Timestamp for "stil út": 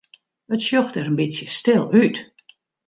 1.57-2.17